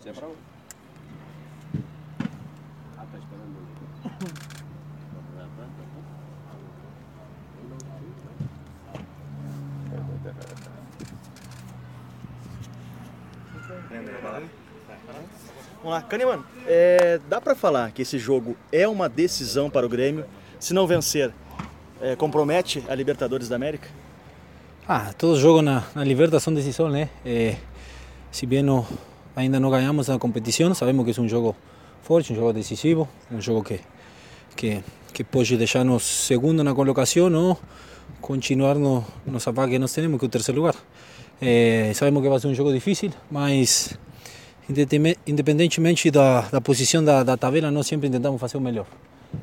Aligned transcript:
Você 0.00 0.10
é 0.10 0.12
pra 0.12 0.26
onde? 0.26 0.36
Ah, 2.96 3.06
tá 3.10 3.18
esperando. 3.18 3.68
Vamos 15.78 15.92
lá, 15.92 16.02
Kahneman, 16.02 16.44
é, 16.66 17.20
dá 17.28 17.40
para 17.40 17.54
falar 17.54 17.90
que 17.92 18.02
esse 18.02 18.18
jogo 18.18 18.56
é 18.72 18.86
uma 18.86 19.08
decisão 19.08 19.70
para 19.70 19.86
o 19.86 19.88
Grêmio? 19.88 20.24
Se 20.58 20.74
não 20.74 20.86
vencer, 20.86 21.32
é, 22.00 22.16
compromete 22.16 22.84
a 22.88 22.94
Libertadores 22.94 23.48
da 23.48 23.56
América? 23.56 23.88
Ah, 24.86 25.12
todo 25.16 25.38
jogo 25.38 25.62
na, 25.62 25.84
na 25.94 26.04
Libertadores 26.04 26.42
são 26.42 26.52
decisão, 26.54 26.88
né? 26.88 27.10
É, 27.24 27.56
se 28.30 28.46
bem 28.46 28.62
não, 28.62 28.86
ainda 29.38 29.60
não 29.60 29.70
ganhamos 29.70 30.10
a 30.10 30.18
competição, 30.18 30.74
sabemos 30.74 31.04
que 31.04 31.18
é 31.18 31.22
um 31.22 31.28
jogo 31.28 31.54
forte, 32.02 32.32
um 32.32 32.36
jogo 32.36 32.52
decisivo, 32.52 33.08
um 33.30 33.40
jogo 33.40 33.62
que, 33.62 33.80
que, 34.56 34.82
que 35.12 35.22
pode 35.22 35.56
deixar-nos 35.56 36.02
segundo 36.02 36.64
na 36.64 36.74
colocação 36.74 37.32
ou 37.32 37.58
continuar 38.20 38.74
no, 38.74 39.04
nossa 39.26 39.52
vaga 39.52 39.72
que 39.72 39.78
nós 39.78 39.92
temos, 39.92 40.18
que 40.18 40.24
é 40.24 40.28
o 40.28 40.30
terceiro 40.30 40.60
lugar. 40.60 40.74
É, 41.40 41.92
sabemos 41.94 42.22
que 42.22 42.28
vai 42.28 42.40
ser 42.40 42.48
um 42.48 42.54
jogo 42.54 42.72
difícil, 42.72 43.12
mas 43.30 43.96
independentemente 45.26 46.10
da, 46.10 46.40
da 46.42 46.60
posição 46.60 47.04
da, 47.04 47.22
da 47.22 47.36
tabela, 47.36 47.70
nós 47.70 47.86
sempre 47.86 48.10
tentamos 48.10 48.40
fazer 48.40 48.58
o 48.58 48.60
melhor. 48.60 48.86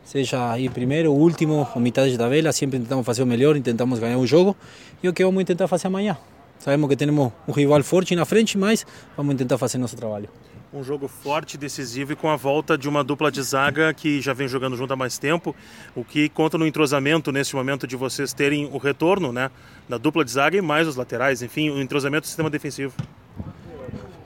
Seja 0.03 0.51
aí 0.51 0.67
primeiro, 0.67 1.13
último 1.13 1.67
ou 1.73 1.81
metade 1.81 2.11
de 2.11 2.17
tabela, 2.17 2.51
sempre 2.51 2.79
tentamos 2.79 3.05
fazer 3.05 3.23
o 3.23 3.25
melhor, 3.25 3.57
tentamos 3.61 3.99
ganhar 3.99 4.17
o 4.17 4.27
jogo 4.27 4.57
e 5.01 5.07
o 5.07 5.13
que 5.13 5.23
vamos 5.23 5.43
tentar 5.45 5.67
fazer 5.69 5.87
amanhã. 5.87 6.17
Sabemos 6.59 6.89
que 6.89 6.95
temos 6.95 7.31
um 7.47 7.51
rival 7.51 7.83
forte 7.83 8.15
na 8.15 8.25
frente, 8.25 8.57
mas 8.57 8.85
vamos 9.15 9.35
tentar 9.35 9.57
fazer 9.57 9.77
nosso 9.77 9.95
trabalho. 9.95 10.29
Um 10.73 10.83
jogo 10.83 11.07
forte, 11.07 11.57
decisivo 11.57 12.13
e 12.13 12.15
com 12.15 12.29
a 12.29 12.35
volta 12.35 12.77
de 12.77 12.89
uma 12.89 13.03
dupla 13.03 13.31
de 13.31 13.41
zaga 13.41 13.93
que 13.93 14.19
já 14.19 14.33
vem 14.33 14.47
jogando 14.47 14.75
junto 14.75 14.91
há 14.91 14.95
mais 14.95 15.17
tempo, 15.17 15.55
o 15.95 16.03
que 16.03 16.27
conta 16.27 16.57
no 16.57 16.67
entrosamento 16.67 17.31
nesse 17.31 17.55
momento 17.55 17.87
de 17.87 17.95
vocês 17.95 18.33
terem 18.33 18.69
o 18.73 18.77
retorno 18.77 19.31
né, 19.31 19.49
da 19.87 19.97
dupla 19.97 20.25
de 20.25 20.31
zaga 20.31 20.57
e 20.57 20.61
mais 20.61 20.87
os 20.87 20.95
laterais, 20.95 21.41
enfim, 21.41 21.69
o 21.69 21.81
entrosamento 21.81 22.23
do 22.23 22.27
sistema 22.27 22.49
defensivo. 22.49 22.93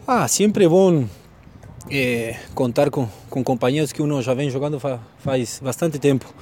Ah, 0.08 0.28
sempre 0.28 0.66
é 0.66 0.70
bom 0.70 1.08
é, 1.90 2.36
contar 2.54 2.90
com, 2.90 3.08
com 3.30 3.44
companheiros 3.44 3.92
que 3.92 4.02
uno 4.02 4.22
já 4.22 4.34
vem 4.34 4.50
jogando 4.50 4.80
fa, 4.80 5.00
faz 5.20 5.60
bastante 5.64 6.00
tempo. 6.00 6.34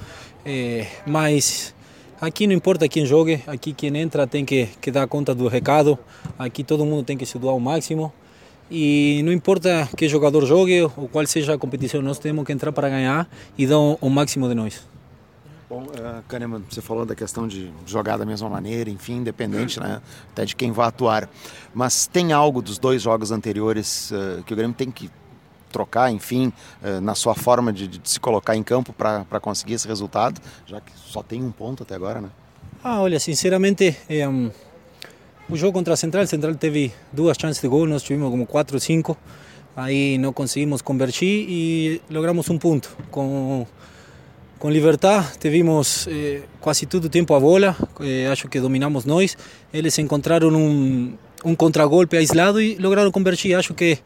É, 0.44 0.86
mas 1.06 1.74
aqui 2.20 2.46
não 2.46 2.54
importa 2.54 2.88
quem 2.88 3.06
jogue, 3.06 3.42
aqui 3.46 3.72
quem 3.72 3.96
entra 3.96 4.26
tem 4.26 4.44
que, 4.44 4.66
que 4.80 4.90
dar 4.90 5.06
conta 5.06 5.34
do 5.34 5.48
recado, 5.48 5.98
aqui 6.38 6.62
todo 6.62 6.84
mundo 6.84 7.04
tem 7.04 7.16
que 7.16 7.26
se 7.26 7.38
doar 7.38 7.52
ao 7.52 7.60
máximo. 7.60 8.12
E 8.70 9.22
não 9.24 9.32
importa 9.32 9.88
que 9.96 10.08
jogador 10.08 10.44
jogue 10.44 10.82
ou 10.82 11.08
qual 11.08 11.26
seja 11.26 11.54
a 11.54 11.58
competição, 11.58 12.02
nós 12.02 12.18
temos 12.18 12.44
que 12.44 12.52
entrar 12.52 12.70
para 12.70 12.88
ganhar 12.90 13.28
e 13.56 13.66
dar 13.66 13.78
o 13.78 14.10
máximo 14.10 14.46
de 14.48 14.54
nós. 14.54 14.86
Bom, 15.70 15.82
uh, 15.82 16.22
Kahneman, 16.26 16.62
você 16.68 16.80
falou 16.80 17.04
da 17.04 17.14
questão 17.14 17.46
de 17.46 17.70
jogar 17.86 18.16
da 18.16 18.24
mesma 18.24 18.48
maneira, 18.48 18.88
enfim, 18.88 19.16
independente 19.16 19.78
né, 19.78 20.00
até 20.32 20.46
de 20.46 20.56
quem 20.56 20.72
vai 20.72 20.86
atuar. 20.88 21.28
Mas 21.74 22.06
tem 22.06 22.32
algo 22.32 22.62
dos 22.62 22.78
dois 22.78 23.02
jogos 23.02 23.30
anteriores 23.30 24.10
uh, 24.10 24.42
que 24.44 24.52
o 24.54 24.56
Grêmio 24.56 24.74
tem 24.74 24.90
que 24.90 25.10
trocar, 25.68 26.10
enfim, 26.10 26.52
uh, 26.82 27.00
na 27.00 27.14
sua 27.14 27.34
forma 27.34 27.72
de, 27.72 27.86
de, 27.88 28.00
se 28.04 28.18
colocar 28.18 28.56
em 28.56 28.62
campo 28.62 28.92
para 28.92 29.40
conseguir 29.40 29.74
esse 29.74 29.86
resultado, 29.86 30.40
já 30.66 30.80
que 30.80 30.92
só 30.96 31.22
tem 31.22 31.42
um 31.42 31.50
ponto 31.50 31.82
até 31.82 31.94
agora, 31.94 32.20
né? 32.20 32.28
Ah, 32.82 33.00
olha, 33.00 33.18
sinceramente, 33.18 33.96
é, 34.08 34.28
um, 34.28 34.50
o 35.48 35.56
jogo 35.56 35.72
contra 35.72 35.94
a 35.94 35.96
Central, 35.96 36.26
Central 36.26 36.54
teve 36.54 36.92
duas 37.12 37.36
chances 37.38 37.60
de 37.60 37.68
gol, 37.68 37.86
nós 37.86 38.02
tivemos 38.02 38.30
como 38.30 38.46
quatro 38.46 38.76
ou 38.76 38.80
cinco, 38.80 39.16
aí 39.76 40.18
não 40.18 40.32
conseguimos 40.32 40.82
convertir 40.82 41.46
e 41.48 42.02
logramos 42.10 42.48
um 42.50 42.58
ponto 42.58 42.96
com 43.10 43.66
com 44.58 44.68
Libertad 44.70 45.24
tivemos 45.38 46.08
eh, 46.08 46.42
quase 46.60 46.84
todo 46.84 47.04
o 47.04 47.08
tempo 47.08 47.32
a 47.32 47.40
bola, 47.40 47.76
eh, 48.00 48.26
acho 48.26 48.48
que 48.48 48.58
dominamos 48.58 49.04
nós. 49.04 49.36
Eles 49.72 49.96
encontraram 49.98 50.48
um, 50.48 51.14
um 51.44 51.54
contragolpe 51.54 52.16
aislado 52.16 52.60
e 52.60 52.74
lograram 52.76 53.10
convertir. 53.12 53.54
Acho 53.54 53.72
que 53.72 53.98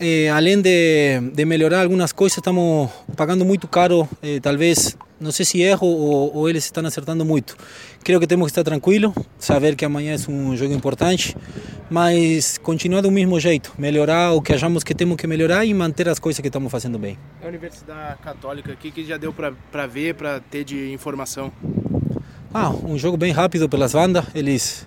eh, 0.00 0.30
além 0.30 0.60
de, 0.62 1.20
de 1.34 1.44
melhorar 1.44 1.82
algumas 1.82 2.10
coisas, 2.10 2.38
estamos 2.38 2.90
pagando 3.14 3.44
muito 3.44 3.68
caro, 3.68 4.08
eh, 4.22 4.40
talvez 4.40 4.96
não 5.20 5.30
sei 5.30 5.44
se 5.44 5.60
erro 5.60 5.86
ou, 5.86 6.34
ou, 6.34 6.48
eles 6.48 6.64
estão 6.64 6.84
acertando 6.86 7.22
muito. 7.24 7.54
Creio 8.02 8.18
que 8.18 8.26
temos 8.26 8.46
que 8.46 8.52
estar 8.52 8.64
tranquilo, 8.64 9.14
saber 9.38 9.76
que 9.76 9.84
amanhã 9.84 10.14
é 10.14 10.30
um 10.30 10.56
jogo 10.56 10.72
importante, 10.72 11.36
mas 11.90 12.56
continuar 12.56 13.02
do 13.02 13.10
mesmo 13.10 13.38
jeito, 13.38 13.74
melhorar 13.76 14.32
o 14.32 14.40
que 14.40 14.54
achamos 14.54 14.82
que 14.82 14.94
temos 14.94 15.18
que 15.18 15.26
melhorar 15.26 15.66
e 15.66 15.74
manter 15.74 16.08
as 16.08 16.18
coisas 16.18 16.40
que 16.40 16.48
estamos 16.48 16.72
fazendo 16.72 16.98
bem. 16.98 17.18
É 17.42 17.44
a 17.44 17.48
Universidade 17.48 18.22
Católica 18.22 18.72
aqui 18.72 18.90
que 18.90 19.04
já 19.04 19.18
deu 19.18 19.34
para 19.34 19.86
ver, 19.86 20.14
para 20.14 20.40
ter 20.40 20.64
de 20.64 20.90
informação. 20.92 21.52
Ah, 22.54 22.70
um 22.70 22.98
jogo 22.98 23.18
bem 23.18 23.32
rápido 23.32 23.68
pelas 23.68 23.92
bandas, 23.92 24.24
eles 24.34 24.86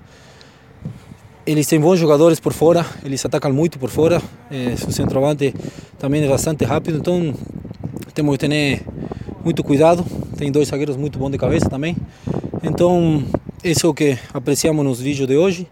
eles 1.45 1.67
têm 1.67 1.79
bons 1.79 1.99
jogadores 1.99 2.39
por 2.39 2.53
fora, 2.53 2.85
eles 3.03 3.25
atacam 3.25 3.51
muito 3.51 3.77
por 3.77 3.89
fora, 3.89 4.21
é, 4.49 4.73
o 4.87 4.91
centroavante 4.91 5.53
também 5.99 6.23
é 6.23 6.27
bastante 6.27 6.63
rápido, 6.63 6.97
então 6.97 7.33
temos 8.13 8.37
que 8.37 8.47
ter 8.47 8.83
muito 9.43 9.63
cuidado. 9.63 10.05
Tem 10.37 10.51
dois 10.51 10.69
zagueiros 10.69 10.95
muito 10.95 11.19
bons 11.19 11.31
de 11.31 11.37
cabeça 11.37 11.69
também. 11.69 11.97
Então, 12.63 13.23
isso 13.63 13.87
é 13.87 13.89
o 13.89 13.93
que 13.93 14.17
apreciamos 14.33 14.85
nos 14.85 14.99
vídeos 14.99 15.27
de 15.27 15.35
hoje. 15.35 15.67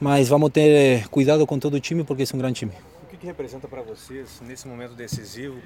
Mas 0.00 0.28
vamos 0.28 0.50
ter 0.50 0.70
eh, 0.70 1.04
cuidado 1.10 1.44
com 1.44 1.58
todo 1.58 1.74
o 1.74 1.80
time 1.80 2.04
porque 2.04 2.22
é 2.22 2.26
um 2.32 2.38
grande 2.38 2.60
time. 2.60 2.72
O 3.02 3.06
que, 3.08 3.16
que 3.16 3.26
representa 3.26 3.66
para 3.66 3.82
vocês, 3.82 4.40
nesse 4.46 4.68
momento 4.68 4.94
decisivo, 4.94 5.56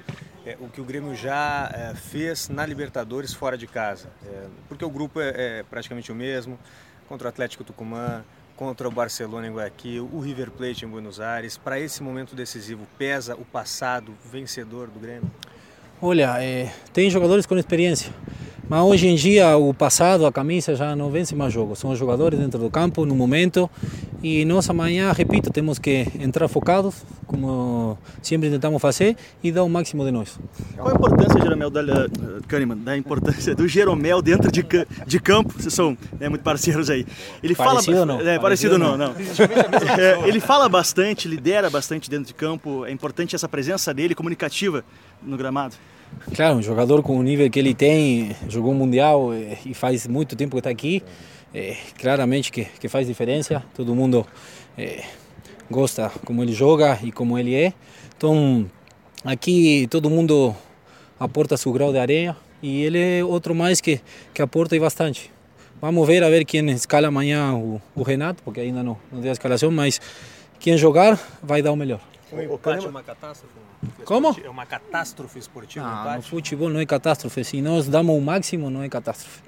é, 0.43 0.57
o 0.59 0.67
que 0.67 0.81
o 0.81 0.83
Grêmio 0.83 1.15
já 1.15 1.71
é, 1.71 1.93
fez 1.93 2.49
na 2.49 2.65
Libertadores 2.65 3.31
fora 3.31 3.55
de 3.55 3.67
casa? 3.67 4.09
É, 4.25 4.45
porque 4.67 4.83
o 4.83 4.89
grupo 4.89 5.21
é, 5.21 5.59
é 5.59 5.63
praticamente 5.69 6.11
o 6.11 6.15
mesmo 6.15 6.57
contra 7.07 7.27
o 7.27 7.29
Atlético 7.29 7.63
Tucumã, 7.63 8.23
contra 8.55 8.87
o 8.87 8.91
Barcelona 8.91 9.47
em 9.47 9.53
Guayaquil, 9.53 10.09
o 10.11 10.19
River 10.19 10.51
Plate 10.51 10.85
em 10.85 10.87
Buenos 10.87 11.19
Aires. 11.19 11.57
Para 11.57 11.79
esse 11.79 12.03
momento 12.03 12.35
decisivo, 12.35 12.87
pesa 12.97 13.35
o 13.35 13.45
passado 13.45 14.13
vencedor 14.31 14.87
do 14.87 14.99
Grêmio? 14.99 15.29
Olha, 16.01 16.35
é, 16.41 16.71
tem 16.91 17.09
jogadores 17.09 17.45
com 17.45 17.57
experiência, 17.57 18.11
mas 18.73 18.81
hoje 18.81 19.07
em 19.07 19.13
dia 19.13 19.55
o 19.55 19.71
passado, 19.71 20.25
a 20.25 20.31
camisa 20.31 20.75
já 20.75 20.95
não 20.95 21.11
vence 21.11 21.35
mais 21.35 21.53
jogo. 21.53 21.75
São 21.75 21.91
os 21.91 21.99
jogadores 21.99 22.39
dentro 22.39 22.59
do 22.59 22.71
campo 22.71 23.05
no 23.05 23.13
momento 23.13 23.69
e 24.23 24.43
nós 24.45 24.67
amanhã, 24.67 25.11
repito, 25.11 25.51
temos 25.51 25.77
que 25.77 26.07
entrar 26.19 26.47
focados, 26.47 27.05
como 27.27 27.95
sempre 28.19 28.49
tentamos 28.49 28.81
fazer, 28.81 29.15
e 29.43 29.51
dar 29.51 29.63
o 29.63 29.69
máximo 29.69 30.03
de 30.03 30.09
nós. 30.09 30.39
Qual 30.75 30.89
a 30.89 30.95
importância, 30.95 31.39
Jeromel, 31.39 31.69
da, 31.69 31.83
Kahneman, 32.47 32.77
da 32.79 32.97
importância 32.97 33.53
do 33.53 33.67
Jeromel 33.67 34.23
dentro 34.23 34.51
de, 34.51 34.65
de 35.05 35.19
campo? 35.19 35.53
Vocês 35.53 35.71
são 35.71 35.95
né, 36.19 36.27
muito 36.27 36.41
parceiros 36.41 36.89
aí. 36.89 37.05
Ele 37.43 37.53
parecido 37.53 37.97
fala, 37.97 38.05
não? 38.07 38.27
É, 38.27 38.39
parecido, 38.39 38.41
parecido 38.41 38.77
não, 38.79 38.97
não. 38.97 39.13
é, 39.99 40.27
ele 40.27 40.39
fala 40.39 40.67
bastante, 40.67 41.27
lidera 41.27 41.69
bastante 41.69 42.09
dentro 42.09 42.25
de 42.25 42.33
campo. 42.33 42.87
É 42.87 42.91
importante 42.91 43.35
essa 43.35 43.47
presença 43.47 43.93
dele 43.93 44.15
comunicativa 44.15 44.83
no 45.21 45.37
gramado. 45.37 45.75
Claro, 46.35 46.57
um 46.57 46.61
jogador 46.61 47.03
com 47.03 47.17
o 47.17 47.23
nível 47.23 47.49
que 47.49 47.59
ele 47.59 47.73
tem, 47.73 48.35
jogou 48.47 48.73
mundial 48.73 49.33
eh, 49.33 49.57
e 49.65 49.73
faz 49.73 50.07
muito 50.07 50.35
tempo 50.35 50.55
que 50.55 50.59
está 50.59 50.69
aqui, 50.69 51.03
é, 51.53 51.75
claramente 51.99 52.51
que, 52.51 52.65
que 52.65 52.87
faz 52.87 53.07
diferença. 53.07 53.63
Todo 53.75 53.93
mundo 53.93 54.25
é, 54.77 55.03
gosta 55.69 56.09
como 56.25 56.41
ele 56.41 56.53
joga 56.53 56.97
e 57.03 57.11
como 57.11 57.37
ele 57.37 57.55
é. 57.55 57.73
Então, 58.17 58.65
aqui 59.23 59.87
todo 59.89 60.09
mundo 60.09 60.55
aporta 61.19 61.57
seu 61.57 61.71
grau 61.71 61.91
de 61.91 61.99
areia 61.99 62.35
e 62.61 62.81
ele 62.83 63.19
é 63.19 63.23
outro 63.23 63.53
mais 63.53 63.81
que, 63.81 63.99
que 64.33 64.41
aporta 64.41 64.75
e 64.75 64.79
bastante. 64.79 65.31
Vamos 65.81 66.07
ver 66.07 66.23
a 66.23 66.29
ver 66.29 66.45
quem 66.45 66.69
escala 66.71 67.09
amanhã 67.09 67.53
o, 67.53 67.81
o 67.93 68.03
Renato, 68.03 68.41
porque 68.43 68.61
ainda 68.61 68.81
não, 68.81 68.97
não 69.11 69.19
deu 69.19 69.29
a 69.29 69.33
escalação, 69.33 69.69
mas 69.69 69.99
quem 70.59 70.77
jogar 70.77 71.19
vai 71.43 71.61
dar 71.61 71.73
o 71.73 71.75
melhor. 71.75 71.99
O 72.33 72.41
empate 72.41 72.85
é 72.85 72.89
uma 72.89 73.03
catástrofe? 73.03 73.53
Como? 74.05 74.35
É 74.43 74.49
uma 74.49 74.65
catástrofe 74.65 75.39
esportiva? 75.39 75.85
Ah, 75.85 76.15
no 76.15 76.21
futebol 76.23 76.69
não 76.69 76.79
é 76.79 76.85
catástrofe. 76.85 77.43
Se 77.43 77.61
nós 77.61 77.87
damos 77.87 78.17
o 78.17 78.21
máximo, 78.21 78.69
não 78.69 78.81
é 78.81 78.89
catástrofe. 78.89 79.41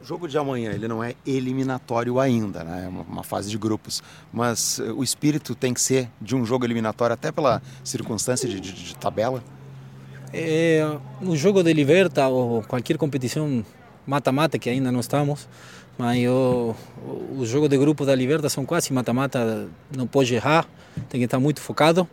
O 0.00 0.04
jogo 0.04 0.26
de 0.26 0.36
amanhã 0.36 0.72
ele 0.72 0.88
não 0.88 1.02
é 1.02 1.14
eliminatório 1.24 2.18
ainda, 2.18 2.64
né? 2.64 2.84
é 2.86 2.88
uma, 2.88 3.02
uma, 3.02 3.22
fase 3.22 3.48
de 3.48 3.56
grupos, 3.56 4.02
mas 4.32 4.80
uh, 4.80 4.94
o 4.96 5.04
espírito 5.04 5.54
tem 5.54 5.72
que 5.72 5.80
ser 5.80 6.08
de 6.20 6.34
um 6.34 6.44
jogo 6.44 6.64
eliminatório 6.64 7.14
até 7.14 7.30
pela 7.30 7.62
circunstância 7.84 8.48
de, 8.48 8.58
de, 8.58 8.72
de 8.72 8.96
tabela? 8.96 9.44
É, 10.32 10.98
o 11.20 11.36
jogo 11.36 11.62
de 11.62 11.72
Liberta 11.72 12.26
ou 12.26 12.64
qualquer 12.64 12.96
competição 12.96 13.64
mata-mata 14.06 14.58
que 14.58 14.68
ainda 14.68 14.90
não 14.90 15.00
estamos, 15.00 15.48
mas 15.98 16.26
o, 16.26 16.74
o 17.38 17.44
jogo 17.44 17.68
de 17.68 17.76
grupo 17.76 18.04
da 18.04 18.14
Liberta 18.14 18.48
são 18.48 18.64
quase 18.64 18.92
mata-mata, 18.92 19.68
não 19.96 20.06
pode 20.06 20.34
errar, 20.34 20.66
tem 21.08 21.20
que 21.20 21.24
estar 21.24 21.38
muito 21.38 21.60
focado. 21.60 22.08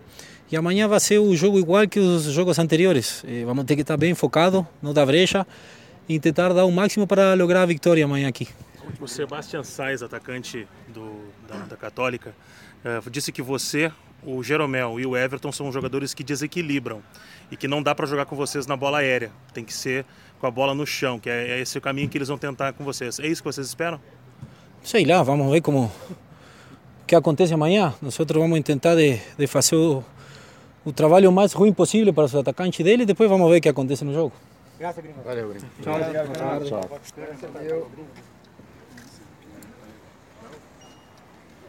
E 0.52 0.58
amanhã 0.58 0.88
vai 0.88 1.00
ser 1.00 1.20
o 1.20 1.36
jogo 1.36 1.60
igual 1.60 1.88
que 1.88 2.00
os 2.00 2.24
jogos 2.24 2.58
anteriores. 2.58 3.24
E 3.28 3.44
vamos 3.44 3.66
ter 3.66 3.76
que 3.76 3.82
estar 3.82 3.98
bem 3.98 4.16
focado, 4.16 4.68
não 4.82 4.94
dar 4.94 5.06
brecha 5.06 5.46
e 6.08 6.20
tentar 6.20 6.52
dar 6.54 6.66
o 6.66 6.72
máximo 6.72 7.06
para 7.06 7.36
lograr 7.36 7.62
a 7.62 7.66
vitória 7.68 8.04
amanhã 8.04 8.28
aqui. 8.28 8.48
O 9.00 9.08
Sebastian 9.08 9.64
Sainz, 9.64 10.02
atacante 10.02 10.68
do, 10.88 11.28
da, 11.48 11.56
da 11.66 11.78
Católica, 11.78 12.34
uh, 12.84 13.10
disse 13.12 13.32
que 13.32 13.44
você 13.44 13.92
o 14.24 14.44
Jeromel 14.44 15.00
e 15.00 15.06
o 15.06 15.16
Everton 15.16 15.52
são 15.52 15.72
jogadores 15.72 16.14
que 16.14 16.24
desequilibram 16.24 17.02
e 17.52 17.56
que 17.56 17.68
não 17.68 17.82
dá 17.82 17.96
para 17.96 18.06
jogar 18.06 18.26
com 18.26 18.36
vocês 18.36 18.68
na 18.68 18.76
bola 18.76 19.00
aérea. 19.00 19.32
Tem 19.54 19.64
que 19.64 19.74
ser 19.74 20.06
com 20.40 20.48
a 20.48 20.52
bola 20.52 20.74
no 20.74 20.86
chão, 20.86 21.20
que 21.20 21.30
é, 21.30 21.52
é 21.52 21.60
esse 21.60 21.78
o 21.78 21.82
caminho 21.82 22.08
que 22.10 22.18
eles 22.18 22.28
vão 22.28 22.38
tentar 22.38 22.74
com 22.74 22.84
vocês. 22.84 23.20
É 23.20 23.28
isso 23.28 23.42
que 23.42 23.52
vocês 23.52 23.68
esperam? 23.68 24.00
Sei 24.84 25.06
lá, 25.06 25.22
vamos 25.22 25.52
ver 25.52 25.62
como 25.62 25.92
que 27.06 27.16
acontece 27.16 27.54
amanhã. 27.54 27.94
Nós 28.02 28.18
vamos 28.18 28.62
tentar 28.62 28.96
de, 28.96 29.20
de 29.38 29.48
fazer 29.48 29.76
o, 29.76 30.04
o 30.86 30.94
trabalho 30.94 31.32
mais 31.32 31.54
ruim 31.54 31.74
possível 31.74 32.14
para 32.14 32.26
os 32.26 32.36
atacantes 32.36 32.84
dele 32.84 33.04
e 33.04 33.06
depois 33.06 33.30
vamos 33.30 33.50
ver 33.50 33.58
o 33.58 33.62
que 33.62 33.70
acontece 33.70 34.06
no 34.06 34.14
jogo. 34.14 34.32
Valeu, 35.26 35.50
Grêmio. 35.50 35.70
Tchau. 35.84 36.00
Tchau. 36.66 36.82
Tchau. 36.82 38.39